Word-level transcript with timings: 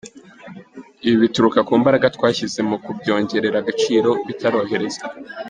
Ibi 1.05 1.17
bituruka 1.23 1.59
ku 1.67 1.73
mbaraga 1.81 2.05
twashyize 2.15 2.59
mu 2.69 2.77
kubyongerera 2.83 3.57
agaciro 3.59 4.09
bitaroherezwa. 4.27 5.05